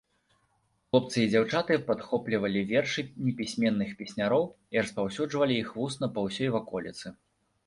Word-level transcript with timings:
Хлопцы 0.93 1.17
і 1.23 1.25
дзяўчаты 1.33 1.77
падхоплівалі 1.89 2.63
вершы 2.71 3.05
непісьменных 3.27 3.93
песняроў 4.01 4.43
і 4.77 4.85
распаўсюджвалі 4.87 5.61
іх 5.67 5.71
вусна 5.77 6.05
па 6.19 6.27
ўсёй 6.31 6.49
ваколіцы. 6.59 7.07